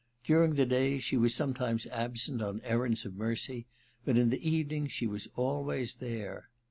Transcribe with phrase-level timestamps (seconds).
[0.25, 3.67] During the day she was sometimes absent on errands of mercy;
[4.03, 6.47] but in the evening she was always there.